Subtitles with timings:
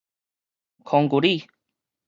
[0.83, 1.45] 鞏固力